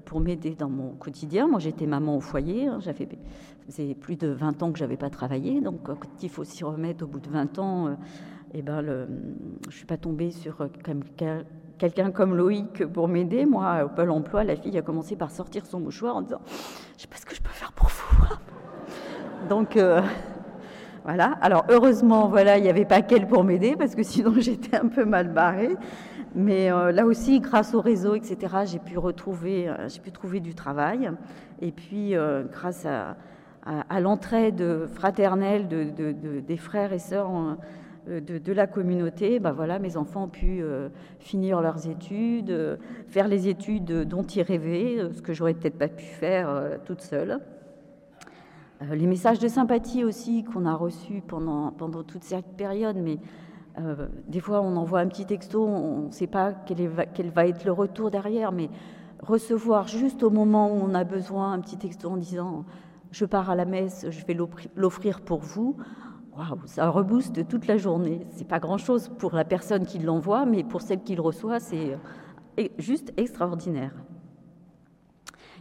[0.04, 1.48] pour m'aider dans mon quotidien.
[1.48, 3.08] Moi, j'étais maman au foyer, hein, j'avais
[3.70, 7.06] c'est plus de 20 ans que j'avais pas travaillé, donc quand il faut s'y remettre
[7.06, 7.96] au bout de 20 ans, et
[8.56, 9.08] eh ben
[9.70, 10.68] je suis pas tombée sur
[11.78, 13.46] quelqu'un comme Loïc pour m'aider.
[13.46, 16.42] Moi, au Pôle emploi, la fille a commencé par sortir son mouchoir en disant
[16.98, 18.26] Je sais pas ce que je peux faire pour vous.
[19.50, 19.78] Donc
[21.04, 21.38] voilà.
[21.42, 24.88] Alors heureusement, voilà, il n'y avait pas qu'elle pour m'aider parce que sinon j'étais un
[24.88, 25.76] peu mal barrée.
[26.36, 31.10] Mais là aussi, grâce au réseau, etc., j'ai pu retrouver, j'ai pu trouver du travail.
[31.62, 32.14] Et puis,
[32.52, 33.16] grâce à,
[33.90, 37.30] à, l'entraide fraternelle de, des frères et sœurs
[38.08, 40.90] de, la communauté, bah voilà, mes enfants ont pu euh,
[41.20, 45.78] finir leurs études, euh, faire les études dont ils rêvaient, euh, ce que j'aurais peut-être
[45.78, 47.40] pas pu faire toute seule.
[48.82, 53.18] les messages de sympathie aussi qu'on a reçus pendant, pendant toute cette période, mais
[54.28, 57.64] des fois on envoie un petit texto, on ne sait pas quel, quel va être
[57.66, 58.70] le retour derrière, mais
[59.22, 62.66] recevoir juste au moment où on a besoin un petit texto en disant
[63.12, 64.38] je pars à la messe, je vais
[64.76, 65.78] l'offrir pour vous.
[66.38, 68.28] Waouh, ça rebooste toute la journée.
[68.30, 71.98] C'est pas grand-chose pour la personne qui l'envoie, mais pour celle qui le reçoit, c'est
[72.60, 73.92] euh, juste extraordinaire.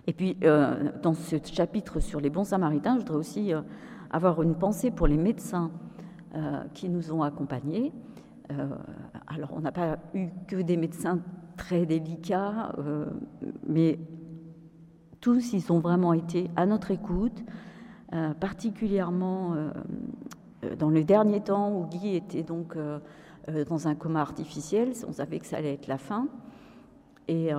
[0.07, 3.62] Et puis, euh, dans ce chapitre sur les bons samaritains, je voudrais aussi euh,
[4.11, 5.71] avoir une pensée pour les médecins
[6.75, 7.95] qui nous ont accompagnés.
[9.27, 11.21] alors, on n'a pas eu que des médecins
[11.57, 12.73] très délicats,
[13.67, 13.99] mais
[15.23, 17.43] tous, ils ont vraiment été à notre écoute,
[18.39, 19.55] particulièrement
[20.79, 22.77] dans le dernier temps où Guy était donc
[23.69, 24.93] dans un coma artificiel.
[25.07, 26.29] On savait que ça allait être la fin.
[27.29, 27.51] Et,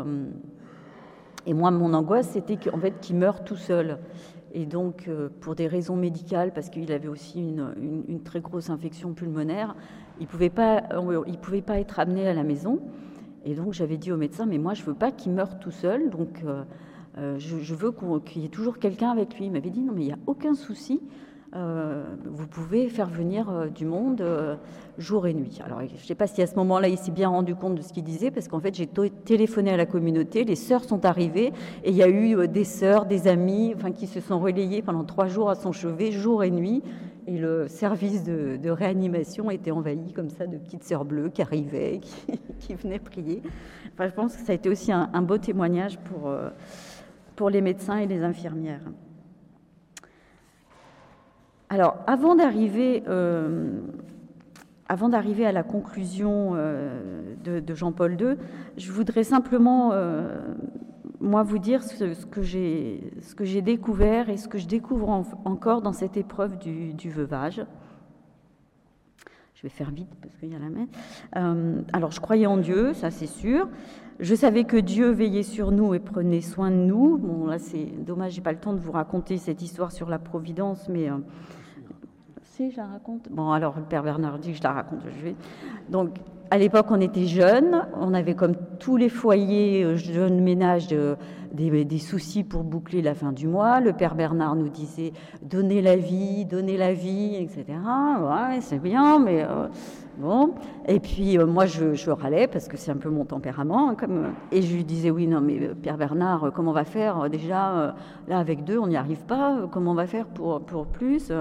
[1.54, 4.00] moi, mon angoisse, c'était qu'en fait, qu'il meure tout seul.
[4.54, 9.76] Et donc, pour des raisons médicales, parce qu'il avait aussi une, très grosse infection pulmonaire,
[10.20, 12.80] il ne pouvait, pas, être amené à la maison.
[13.46, 15.72] Et donc, j'avais dit au médecin, mais moi, je ne veux pas qu'il meure tout
[15.72, 16.10] seul.
[16.10, 16.43] Donc,
[17.17, 19.46] euh, je, veux qu'il y ait toujours quelqu'un avec lui.
[19.46, 21.02] Il m'avait dit non, mais il n'y a aucun souci.
[21.55, 24.21] Euh, vous pouvez faire venir euh, du monde
[24.97, 25.60] jour et nuit.
[25.63, 27.81] Alors, je ne sais pas si à ce moment-là, il s'est bien rendu compte de
[27.81, 31.53] ce qu'il disait, parce qu'en fait, j'ai téléphoné à la communauté, les sœurs sont arrivées,
[31.83, 35.03] et il y a eu des sœurs, des amis, enfin, qui se sont relayés pendant
[35.03, 36.83] trois jours à son chevet, jour et nuit,
[37.27, 42.01] et le service de, réanimation était envahi comme ça de petites sœurs bleues qui arrivaient,
[42.60, 43.41] qui, venaient prier.
[43.93, 46.31] Enfin, je pense que ça a été aussi un, beau témoignage pour
[47.38, 48.81] pour les médecins et les infirmières.
[51.69, 53.82] Alors, avant d'arriver, euh,
[54.88, 58.36] avant d'arriver à la conclusion euh, de, Jean-Paul II,
[58.77, 60.39] je voudrais simplement, euh,
[61.19, 65.10] moi, vous dire ce, que j'ai découvert et ce que je découvre
[65.43, 67.65] encore dans cette épreuve du, du, veuvage.
[69.56, 71.84] Je vais faire vite parce qu'il y a la main.
[71.91, 73.67] alors, je croyais en Dieu, ça c'est sûr.
[74.19, 77.17] Je savais que Dieu veillait sur nous et prenait soin de nous.
[77.19, 80.17] Bon, là, c'est dommage, j'ai pas le temps de vous raconter cette histoire sur la
[80.17, 81.17] providence, mais euh,
[82.41, 83.30] si je la raconte.
[83.30, 85.01] Bon, alors le père Bernard dit que je la raconte.
[85.89, 86.15] Donc,
[86.49, 91.99] à l'époque, on était jeunes, on avait comme tous les foyers euh, jeunes ménages des,
[91.99, 93.82] soucis pour boucler la fin du mois.
[93.82, 97.65] Le père Bernard nous disait donnez la vie, donnez la vie, etc.
[97.67, 99.67] Ouais, c'est bien, mais euh,
[100.17, 100.56] Bon,
[100.88, 104.34] et puis euh, moi je, râlais parce que c'est un peu mon tempérament, hein, comme,
[104.51, 107.30] et je lui disais oui non mais euh, Pierre Bernard, euh, comment on va faire
[107.30, 107.95] déjà
[108.27, 111.32] là avec deux on n'y arrive pas, comment on va faire pour pour plus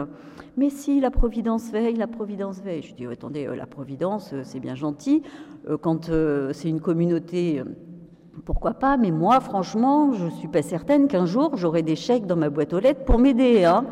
[0.59, 2.83] Mais si la providence veille, la providence veille.
[2.83, 5.23] Je dis attendez la providence c'est bien gentil
[5.81, 6.11] quand
[6.53, 7.63] c'est une communauté.
[8.45, 12.37] Pourquoi pas Mais moi, franchement, je suis pas certaine qu'un jour j'aurai des chèques dans
[12.37, 13.65] ma boîte aux lettres pour m'aider.
[13.65, 13.87] Hein.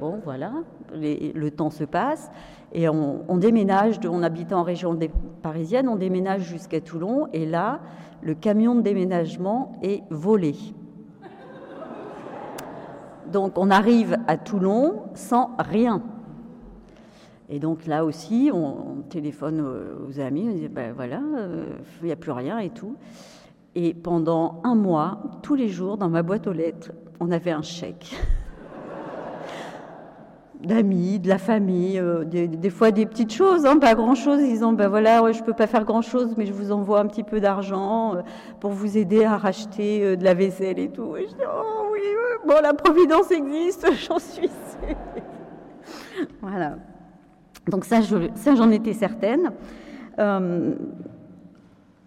[0.00, 0.52] Bon, voilà,
[0.92, 2.30] le temps se passe.
[2.72, 4.96] Et on, déménage, on habite en région
[5.42, 7.80] parisienne, on déménage jusqu'à Toulon, et là,
[8.22, 10.54] le camion de déménagement est volé.
[13.32, 16.02] Donc on arrive à Toulon sans rien.
[17.48, 21.64] Et donc là aussi, on, téléphone aux, amis, on dit ben voilà, euh,
[22.00, 22.96] il n'y a plus rien et tout.
[23.74, 27.62] Et pendant un mois, tous les jours, dans ma boîte aux lettres, on avait un
[27.62, 28.14] chèque.
[30.62, 34.40] d'amis, de la famille, euh, des, fois des petites choses, hein, pas grand-chose.
[34.42, 37.06] Ils ont, ben voilà, ouais, je peux pas faire grand-chose, mais je vous envoie un
[37.06, 38.22] petit peu d'argent euh,
[38.60, 41.16] pour vous aider à racheter euh, de la vaisselle et tout.
[41.16, 42.00] Et je dis, oh oui,
[42.46, 44.96] bon, la providence existe, j'en suis sûre.
[46.42, 46.76] voilà.
[47.68, 48.00] Donc ça,
[48.34, 49.52] ça j'en étais certaine.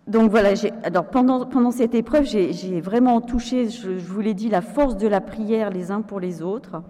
[0.08, 0.50] donc voilà,
[0.84, 5.08] alors pendant, pendant cette épreuve, j'ai vraiment touché, je vous l'ai dit, la force de
[5.08, 6.82] la prière les uns pour les autres.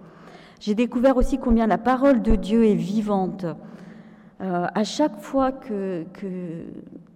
[0.64, 3.46] J'ai découvert aussi combien la parole de Dieu est vivante.
[4.40, 6.64] Euh, à chaque fois que, que,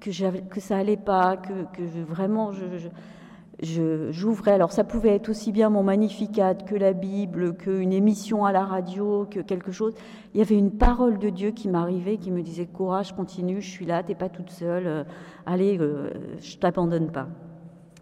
[0.01, 5.69] que, ça allait pas, que, que vraiment je, j'ouvrais, alors ça pouvait être aussi bien
[5.69, 9.93] mon magnificat que la Bible, qu'une émission à la radio, que quelque chose.
[10.33, 13.69] Il y avait une parole de Dieu qui m'arrivait, qui me disait courage, continue, je
[13.69, 15.03] suis là, t'es pas toute seule, euh,
[15.45, 16.09] allez, euh,
[16.41, 17.29] je t'abandonne pas.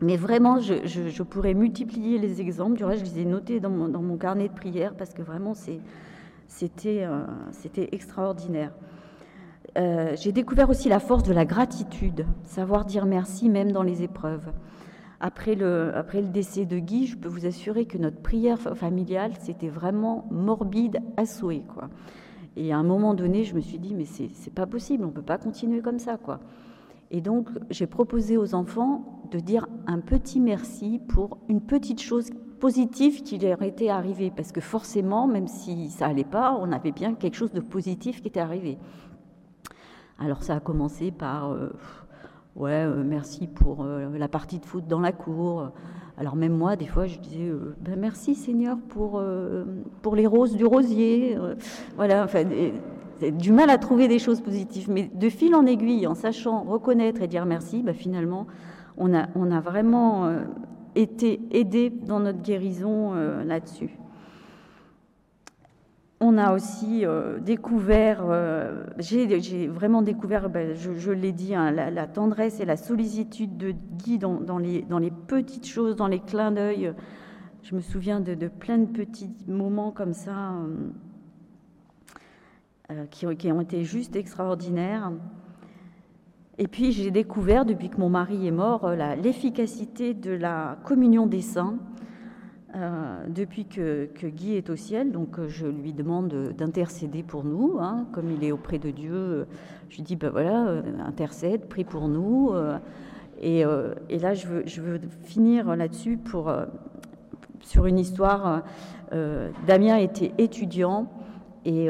[0.02, 2.78] Mais vraiment, je, pourrais multiplier les exemples.
[2.78, 5.54] Du reste, je les ai notés dans mon, carnet de prière parce que vraiment,
[6.48, 7.00] c'était
[7.92, 8.72] extraordinaire.
[9.78, 14.04] Euh, j'ai découvert aussi la force de la gratitude, savoir dire merci même dans les
[14.04, 14.54] épreuves.
[15.20, 19.34] Après le, après le décès de Guy, je peux vous assurer que notre prière familiale,
[19.40, 21.64] c'était vraiment morbide à souhait.
[21.74, 21.90] Quoi.
[22.56, 25.14] Et à un moment donné, je me suis dit, mais c'est pas possible, on ne
[25.14, 26.18] peut pas continuer comme ça.
[26.18, 26.40] Quoi.
[27.16, 32.30] Et donc, j'ai proposé aux enfants de dire un petit merci pour une petite chose
[32.60, 34.34] positive qui leur était arrivée.
[34.36, 38.22] Parce que forcément, même si ça allait pas, on avait bien quelque chose de positif
[38.22, 38.78] qui était arrivé.
[40.20, 41.70] Alors ça a commencé par euh,
[42.58, 45.72] ouais euh, merci pour euh, la partie de foot dans la cour.
[46.18, 47.50] Alors même moi des fois je disais
[47.80, 49.22] ben, merci Seigneur pour
[50.02, 51.38] pour les roses du rosier.
[51.96, 52.44] voilà enfin
[53.22, 57.22] du mal à trouver des choses positives mais de fil en aiguille en sachant reconnaître
[57.22, 58.48] et dire merci ben, finalement
[58.98, 60.30] on a vraiment
[60.96, 63.98] été aidé dans notre guérison là-dessus.
[66.22, 72.08] On a aussi euh, découvert, euh, j'ai vraiment découvert, ben, je, l'ai dit, hein, la,
[72.08, 76.94] tendresse et la sollicitude de Guy dans, les, petites choses, dans les clins d'œil.
[77.64, 80.90] Je me souviens de, plein de petits moments comme ça euh,
[83.12, 85.12] qui, qui, ont été juste extraordinaires.
[86.58, 88.90] Et puis j'ai découvert, depuis que mon mari est mort,
[89.22, 91.78] l'efficacité de la communion des saints
[92.76, 97.78] euh, depuis que, Guy est au ciel, donc euh, je lui demande d'intercéder pour nous,
[97.80, 99.14] hein, comme il est auprès de Dieu.
[99.14, 99.46] Euh,
[99.88, 102.54] je lui dis, ben voilà, intercède, prie pour nous.
[103.42, 106.52] Et, là, je veux, je veux finir là-dessus pour
[107.62, 108.64] sur une histoire.
[109.68, 111.08] Damien était étudiant
[111.64, 111.88] et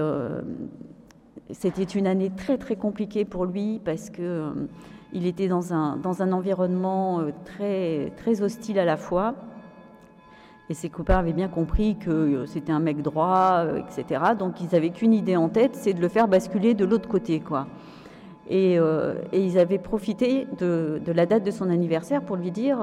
[1.51, 4.51] c'était une année très très compliquée pour lui parce que
[5.13, 9.35] il était dans un, dans un environnement très, très hostile à la fois.
[10.69, 14.21] Et ses copains avaient bien compris que euh, c'était un mec droit, euh, etc.
[14.37, 17.39] Donc ils avaient qu'une idée en tête, c'est de le faire basculer de l'autre côté,
[17.39, 17.67] quoi.
[18.47, 22.77] Et, euh, ils avaient profité de, la date de son anniversaire pour lui dire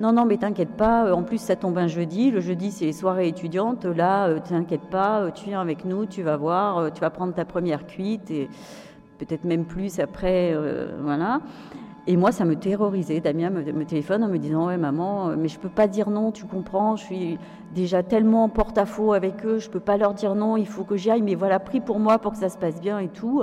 [0.00, 2.92] non non mais t'inquiète pas en plus ça tombe un jeudi le jeudi c'est les
[2.92, 7.34] soirées étudiantes là t'inquiète pas tu viens avec nous tu vas voir tu vas prendre
[7.34, 8.48] ta première cuite et
[9.18, 10.56] peut-être même plus après
[11.00, 11.40] voilà
[12.08, 13.20] et moi, ça me terrorisait.
[13.20, 16.32] Damien me, téléphone en me disant Ouais, maman, euh, mais je peux pas dire non,
[16.32, 17.38] tu comprends, je suis
[17.74, 21.10] déjà tellement porte-à-faux avec eux, je peux pas leur dire non, il faut que j'y
[21.10, 23.42] aille, mais voilà, prie pour moi pour que ça se passe bien et tout.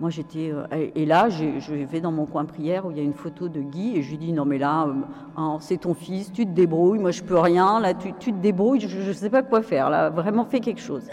[0.00, 0.50] Moi, j'étais.
[0.52, 3.48] Euh, et là, je vais dans mon coin prière où il y a une photo
[3.48, 4.92] de Guy et je lui dis Non, mais là, euh,
[5.36, 8.80] hein, c'est ton fils, tu te débrouilles, moi, je peux rien, là, tu, te débrouilles,
[8.80, 11.04] je ne sais pas quoi faire, là, vraiment, fais quelque chose.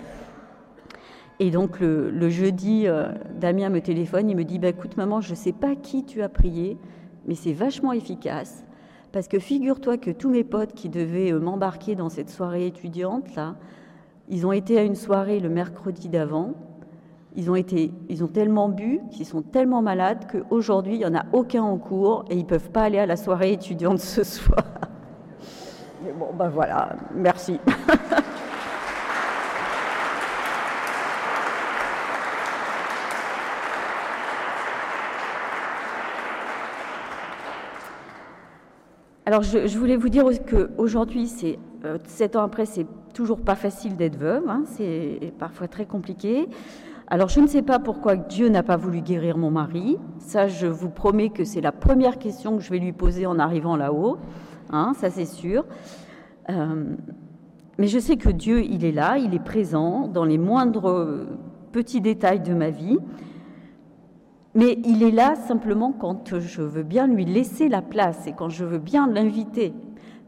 [1.39, 5.31] Et donc le, jeudi, euh, Damien me téléphone, il me dit bah, écoute maman, je
[5.31, 6.77] ne sais pas qui tu as prié,
[7.25, 8.63] mais c'est vachement efficace.
[9.11, 13.55] Parce que figure-toi que tous mes potes qui devaient m'embarquer dans cette soirée étudiante, là,
[14.29, 16.53] ils ont été à une soirée le mercredi d'avant.
[17.35, 21.15] Ils ont, été, ils ont tellement bu qu'ils sont tellement malades qu'aujourd'hui, il n'y en
[21.15, 24.23] a aucun en cours et ils ne peuvent pas aller à la soirée étudiante ce
[24.23, 24.63] soir.
[26.03, 27.57] Mais bon, ben voilà, merci.
[39.25, 43.95] Alors, je, voulais vous dire qu'aujourd'hui, c'est euh, sept ans après, c'est toujours pas facile
[43.95, 46.49] d'être veuve, hein, c'est parfois très compliqué.
[47.13, 49.97] Alors, je ne sais pas pourquoi Dieu n'a pas voulu guérir mon mari.
[50.19, 53.37] Ça, je vous promets que c'est la première question que je vais lui poser en
[53.37, 54.17] arrivant là-haut.
[54.69, 55.65] Hein, ça, c'est sûr.
[56.49, 56.85] Euh,
[57.77, 61.27] mais je sais que Dieu, il est là, il est présent dans les moindres
[61.73, 62.97] petits détails de ma vie.
[64.55, 68.47] Mais il est là simplement quand je veux bien lui laisser la place et quand
[68.47, 69.73] je veux bien l'inviter.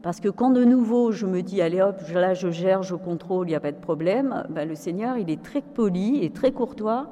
[0.04, 3.46] Parce que quand de nouveau je me dis, allez hop, là je gère, je contrôle,
[3.48, 6.52] il n'y a pas de problème, ben, le Seigneur, il est très poli et très
[6.52, 7.08] courtois,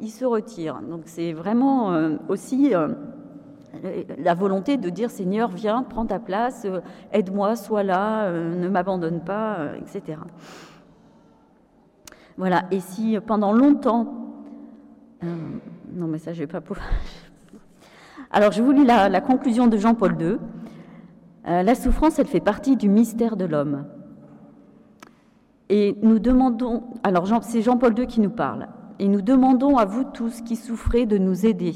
[0.00, 0.80] il se retire.
[0.88, 2.90] Donc c'est vraiment euh, aussi euh,
[4.16, 6.82] la volonté de dire, Seigneur, viens, prends ta place, euh,
[7.12, 10.20] aide-moi, sois là, ne m'abandonne pas, etc.
[12.36, 14.06] Voilà, et si pendant longtemps,
[15.20, 16.86] non, mais ça, je vais pas pouvoir.
[18.30, 20.36] Alors, je vous lis la, conclusion de Jean-Paul II.
[21.48, 23.84] Euh, la souffrance, elle fait partie du mystère de l'homme.
[25.68, 28.68] Et nous demandons, alors c'est Jean-Paul II qui nous parle,
[28.98, 31.74] et nous demandons à vous tous qui souffrez de nous aider.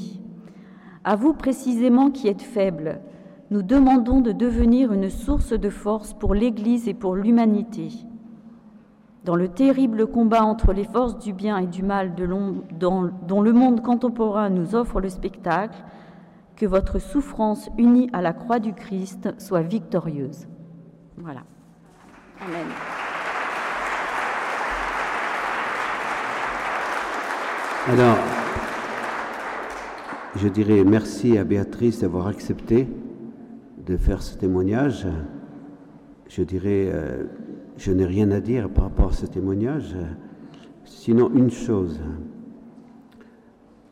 [1.03, 3.01] À vous précisément qui êtes faibles,
[3.49, 7.89] nous demandons de devenir une source de force pour l'Église et pour l'humanité
[9.23, 13.81] dans le terrible combat entre les forces du bien et du mal dont le monde
[13.81, 15.77] contemporain nous offre le spectacle,
[16.61, 20.47] que votre souffrance unie à la croix du Christ soit victorieuse.
[21.17, 21.41] Voilà.
[22.39, 22.67] Amen.
[27.87, 28.17] Alors,
[30.35, 32.87] je dirais merci à Béatrice d'avoir accepté
[33.83, 35.07] de faire ce témoignage.
[36.27, 37.23] Je dirais, euh,
[37.77, 39.95] je n'ai rien à dire par rapport à ce témoignage,
[40.85, 41.99] sinon une chose.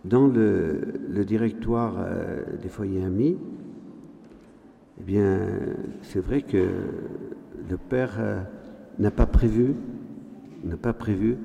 [0.05, 3.37] Dans le, directoire euh, des foyers amis,
[4.97, 5.39] eh bien,
[6.03, 6.69] c'est vrai que
[7.69, 8.41] le père euh,
[8.97, 9.75] n'a pas prévu,
[10.63, 11.37] n'a pas prévu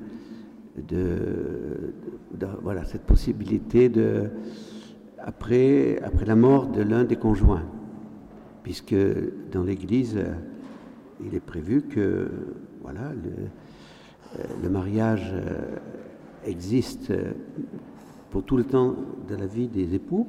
[0.87, 1.93] de,
[2.61, 4.29] voilà cette possibilité de
[5.19, 7.63] après après la mort de l'un des conjoints,
[8.63, 8.95] puisque
[9.51, 10.19] dans l'Église
[11.25, 12.29] il est prévu que
[12.81, 15.33] voilà le, le mariage
[16.45, 17.13] existe
[18.35, 18.95] pour tout le temps
[19.29, 20.27] de la vie des époux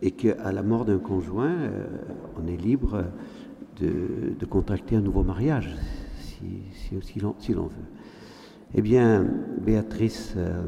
[0.00, 1.86] et qu'à la mort d'un conjoint, euh,
[2.42, 3.04] on est libre
[3.78, 5.76] de, contracter un nouveau mariage,
[6.20, 6.62] si,
[7.02, 7.18] si,
[7.52, 7.88] l'on veut.
[8.74, 9.26] Eh bien,
[9.60, 10.62] Béatrice euh,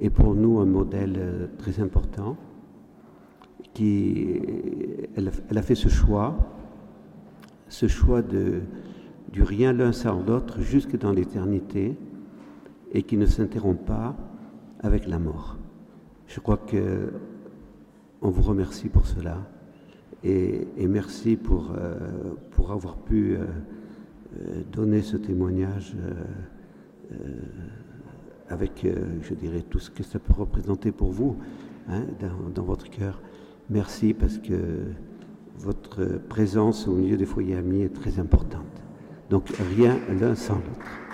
[0.00, 2.36] est pour nous un modèle euh, très important.
[3.74, 4.40] Qui,
[5.14, 6.36] elle, a fait ce choix,
[7.68, 8.62] ce choix de,
[9.30, 11.96] du rien l'un sans l'autre jusque dans l'éternité
[12.90, 14.16] et qui ne s'interrompt pas
[14.80, 15.56] avec la mort.
[16.26, 17.12] Je crois que
[18.20, 19.38] on vous remercie pour cela
[20.24, 21.94] et, merci pour, euh,
[22.50, 23.44] pour avoir pu euh,
[24.36, 25.96] euh, donner ce témoignage
[28.50, 28.86] avec,
[29.22, 31.36] je dirais, tout ce que ça peut représenter pour vous
[31.88, 33.22] hein, dans, dans, votre cœur.
[33.70, 34.84] Merci parce que
[35.58, 38.66] votre présence au milieu des foyers amis est très importante.
[39.30, 41.07] Donc rien l'un sans l'autre.